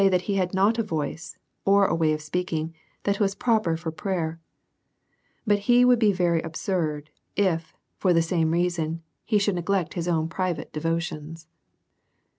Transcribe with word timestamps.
189 0.01 0.19
that 0.19 0.25
he 0.25 0.33
had 0.35 0.51
not 0.51 0.79
a 0.79 0.83
voice^ 0.83 1.37
or 1.63 1.85
a 1.85 1.93
way 1.93 2.11
of 2.11 2.23
speaking, 2.23 2.73
that 3.03 3.19
was 3.19 3.35
proper 3.35 3.77
for 3.77 3.91
prayer; 3.91 4.39
but 5.45 5.59
he 5.69 5.85
would 5.85 5.99
be 5.99 6.11
very 6.11 6.41
absurd 6.41 7.11
if, 7.35 7.75
for 7.99 8.11
the 8.11 8.23
same 8.23 8.49
reason, 8.49 9.03
he 9.25 9.37
should 9.37 9.53
neglect 9.53 9.93
his 9.93 10.07
own 10.07 10.27
private 10.27 10.73
devotions. 10.73 11.45